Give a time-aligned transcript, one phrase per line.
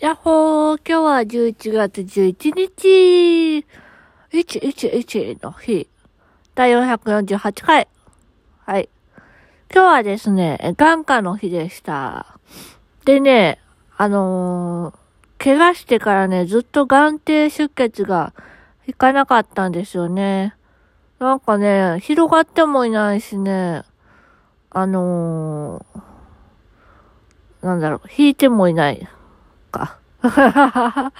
[0.00, 3.66] やっほー、今日は11月11日、
[4.30, 5.88] 111の日、
[6.54, 7.88] 第448回。
[8.64, 8.88] はい。
[9.74, 12.38] 今日はですね、眼科の日でした。
[13.06, 13.58] でね、
[13.96, 18.34] あのー、怪我してからね、ずっと眼底出血が
[18.86, 20.54] 引かなかったんですよね。
[21.18, 23.82] なんかね、広がってもいないしね、
[24.70, 29.08] あのー、なんだろう、引いてもいない。
[29.70, 29.98] か。
[30.22, 31.12] 言葉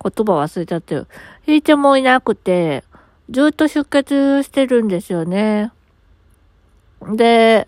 [0.00, 1.06] 忘れちゃったよ。
[1.46, 2.84] 引いてもいなくて、
[3.30, 5.72] ずっと出血してるんですよね。
[7.02, 7.66] で、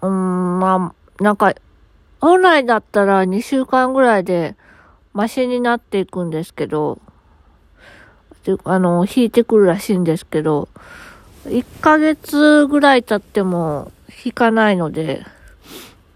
[0.00, 1.54] うん、まあ、なんか、
[2.20, 4.56] 本来だったら2週間ぐらいで
[5.12, 6.98] マシになっていくんですけど、
[8.64, 10.68] あの、引いてくるらしいんですけど、
[11.46, 13.92] 1ヶ月ぐらい経っても
[14.24, 15.24] 引かないので、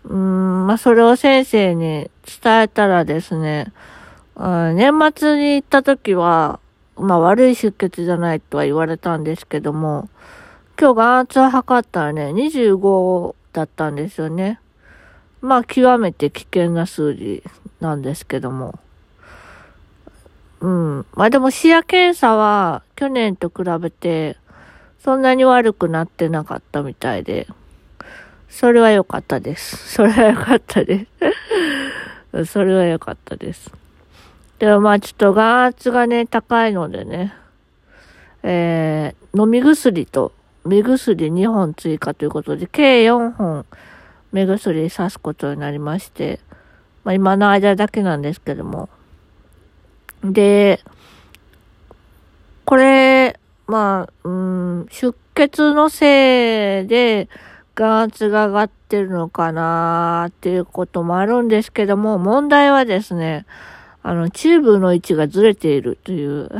[0.05, 2.11] うーん、まあ、それを先生に
[2.43, 3.73] 伝えたらですね、
[4.37, 6.61] うん年末に行った時は、
[6.97, 10.09] まあ、悪い出血じゃないとは言われたんですけども、
[10.79, 14.61] 今日眼圧を測ったらね、25だったんですよね。
[15.41, 17.43] まあ、極めて危険な数字
[17.81, 18.79] なんですけども。
[20.61, 21.07] うん。
[21.15, 24.37] まあでも視野検査は去年と比べて
[24.99, 27.47] そんなに悪くなってなかったみたいで。
[28.49, 29.77] それは良かったです。
[29.77, 31.07] それは良かったです。
[32.45, 33.71] それは良かったです。
[34.59, 37.35] でもまあちょっと眼圧がね、高いのでね、
[38.43, 40.33] えー、飲み薬と
[40.65, 43.67] 目薬2本追加ということで、計4本
[44.33, 46.41] 目薬刺すことになりまして、
[47.05, 48.89] まあ今の間だけなんですけども。
[50.23, 50.81] で、
[52.65, 57.29] これ、まあ、うん、出血のせいで、
[57.87, 63.47] 圧が上がってるのかなーっていうこともあるんですけども、問題はですね、
[64.03, 66.49] あの、チューブの位置がずれているという。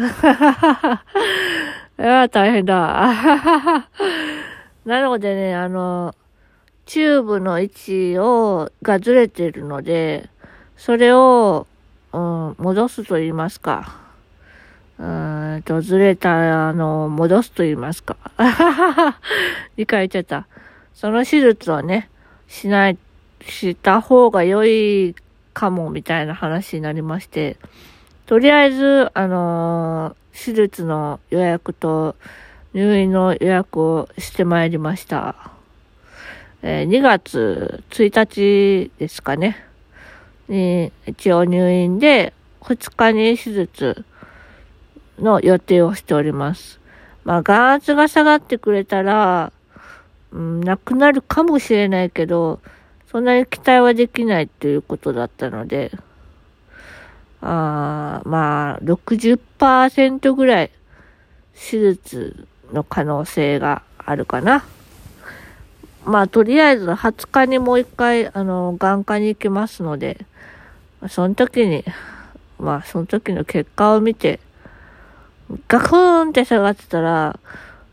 [1.99, 2.75] いや、大変だ。
[4.85, 6.15] なのでね、あの、
[6.87, 10.29] チューブの位置を、がずれているので、
[10.77, 11.67] それを、
[12.13, 13.97] うん、戻すと言いますか。
[14.99, 18.17] うんと、ずれた、あの、戻すと言いますか。
[19.77, 20.47] 2回言っちゃった。
[20.99, 22.11] その手術をね、
[22.49, 22.99] しない、
[23.43, 25.15] した方が良い
[25.55, 27.57] かも、みたいな話になりまして、
[28.27, 32.17] とりあえず、あのー、手術の予約と
[32.75, 35.53] 入院の予約をしてまいりました。
[36.63, 39.57] えー、2月1日ですかね。
[40.49, 42.33] に、一応入院で、
[42.63, 44.05] 2日に手術
[45.21, 46.81] の予定をしております。
[47.23, 49.53] まあ、眼圧が下がってくれたら、
[50.33, 52.61] うん、なくなるかもしれないけど、
[53.11, 55.93] そんなに期待はできないっていうことだったので、
[57.41, 60.71] あまあ、60%ぐらい
[61.55, 64.65] 手術の可能性があるかな。
[66.05, 70.25] まあ、とりあえず20日にもう一回、あの、眼科に行きますので、
[71.09, 71.85] その時に、
[72.59, 74.41] まあ、その時の結果を見て、
[75.69, 77.39] ガクーンって下がってたら、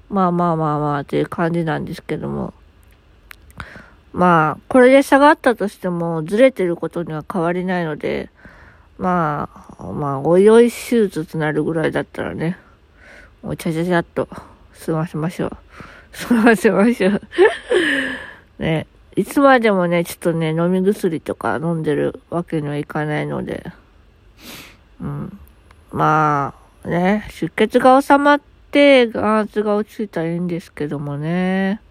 [0.10, 2.54] まあまあまあまあという感じなんですけども。
[4.16, 8.30] まあ、これで下がったとしても、ずれてることには変わりないので、
[8.98, 12.58] まあ、まあ、おいおい手術となるぐらいだったらね、
[13.44, 14.30] もうちゃちゃちゃっと
[14.74, 15.58] 済ませましょう。
[16.14, 17.22] 済ませましょう。
[18.60, 18.88] ね、
[19.18, 23.66] いつまでもね、ちょっとね、飲み薬とか飲んでるわけにはいかないので、
[25.02, 25.38] うん。
[25.92, 26.54] ま
[26.86, 31.82] あ、ね、出血が収まっ、て眼圧が落ち着いたらいいんですけどもね。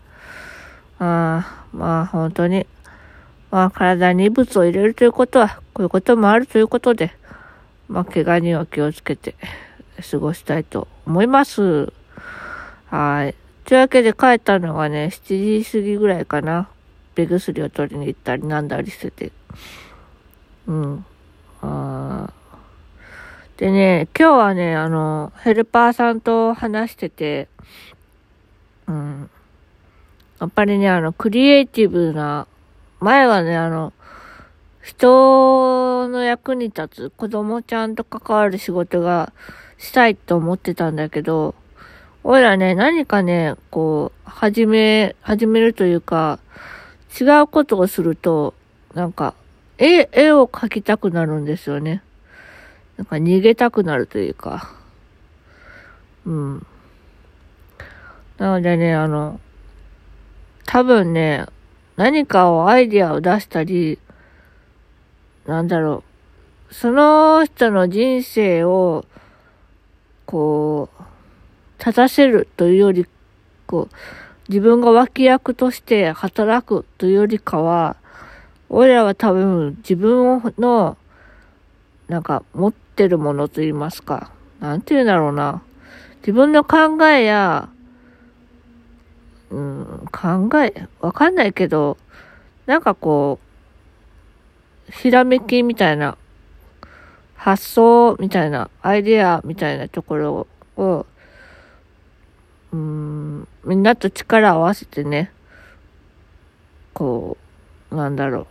[0.99, 2.67] あまあ本当に、
[3.51, 7.13] まあ体に異物を入れるということは、こういうこともあるということで、
[7.89, 9.35] まあ怪我には気をつけて
[10.11, 11.93] 過ごしたいと思います。
[12.87, 13.35] はい。
[13.65, 16.69] というわけで帰ったのがね、7時過ぎぐらいかな。
[17.17, 19.33] 目薬を取りに行ったりなんだりしてて。
[20.67, 21.07] うん。
[23.57, 27.47] でね、今日はね、あの、ヘルパーさんと話してて、
[28.89, 29.31] うん。
[30.41, 32.49] やっぱりね、あの、クリエイティブな、
[32.99, 33.93] 前はね、あの、
[34.83, 39.33] 人の役に立つ子供ちゃんと関わる仕事が
[39.79, 41.55] したいと思ってたんだけど、
[42.25, 46.41] おいらね、何かね、こう、始め、始めるというか、
[47.21, 48.53] 違うことをすると、
[48.95, 49.35] なんか、
[49.79, 52.03] 絵、絵を描きたくなるんですよね。
[52.97, 54.73] なんか逃げたくなるというか、
[56.27, 56.67] うん。
[58.39, 59.41] なのでね、あの、
[60.65, 61.47] 多分ね、
[61.97, 63.99] 何かをアイディアを出したり、
[65.47, 66.03] なんだろ
[66.71, 69.05] うその人の人生を、
[70.27, 71.03] こう、
[71.79, 73.07] 立たせるというより、
[73.67, 73.95] こう、
[74.49, 77.97] 自分が脇役として働くというよりかは、
[78.69, 80.97] 俺らは多分自分の、
[82.09, 84.31] なんか持ってるものと言いますか、
[84.61, 85.63] なんて言うんだろうな。
[86.19, 87.69] 自分の考えや、
[89.51, 91.99] うん、考え、わかんないけど、
[92.67, 93.39] なんかこ
[94.89, 96.17] う、ひらめきみたいな、
[97.37, 100.47] 発想みたいな、アイデアみたいなところ
[100.77, 101.07] を、
[102.73, 105.31] うん、みんなと力を合わせてね、
[106.95, 107.37] こ
[107.91, 108.47] う、なんだろ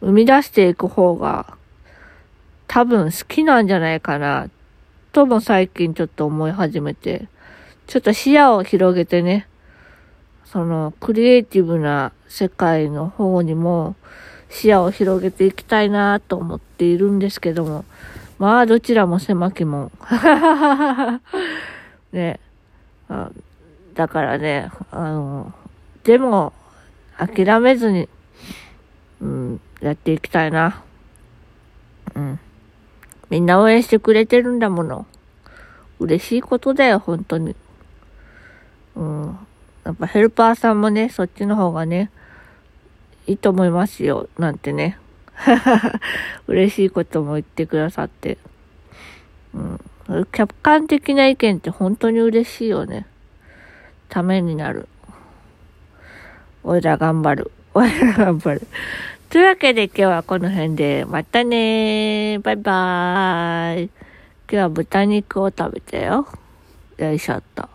[0.00, 1.56] う、生み出していく方が、
[2.74, 4.50] 多分好きなんじゃないかな、
[5.12, 7.28] とも最近ちょっと思い始めて、
[7.86, 9.46] ちょっと視野を広げてね、
[10.44, 13.94] そのクリエイティブな世界の方にも
[14.50, 17.84] 視野を広げていきたいなと思っているんですけども、
[18.40, 19.92] まあどちらも狭きもん。
[22.10, 22.40] ね。
[23.94, 25.54] だからね、あの、
[26.02, 26.52] でも
[27.18, 28.08] 諦めずに、
[29.20, 30.82] うん、やっていきたいな。
[32.16, 32.40] うん。
[33.30, 35.06] みんな応援してくれてるんだもの。
[35.98, 37.56] 嬉しいことだよ、本当に。
[38.96, 39.38] うん。
[39.84, 42.10] やっぱヘルパーさんもね、そっちの方がね、
[43.26, 44.98] いいと思いますよ、なんてね。
[46.46, 48.38] 嬉しいことも言ってくださって。
[49.54, 49.80] うん。
[50.32, 53.06] 客観的な意見って本当に嬉しいよね。
[54.08, 54.88] ためになる。
[56.62, 57.50] おいら頑張る。
[57.72, 58.66] おいら頑張る。
[59.34, 63.90] というわけで今日はこの辺で、またねバイバーイ。
[64.48, 66.28] 今日は豚肉を食べたよ。
[66.98, 67.73] よいしょっと。